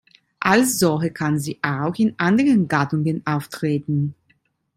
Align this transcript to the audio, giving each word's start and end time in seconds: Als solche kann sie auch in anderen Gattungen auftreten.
Als 0.39 0.79
solche 0.79 1.11
kann 1.11 1.37
sie 1.37 1.59
auch 1.61 1.93
in 1.93 2.15
anderen 2.17 2.67
Gattungen 2.67 3.21
auftreten. 3.23 4.15